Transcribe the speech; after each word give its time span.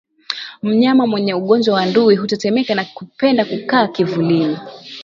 Mnyama 0.63 1.03
mwenye 1.07 1.33
ugonjwa 1.33 1.75
wa 1.75 1.85
ndui 1.85 2.15
hutetemeka 2.15 2.75
na 2.75 2.85
kupenda 2.85 3.45
kukaa 3.45 3.87
kivulini 3.87 4.57